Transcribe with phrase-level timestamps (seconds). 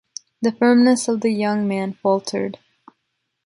[0.41, 2.57] The firmness of the young man faltered.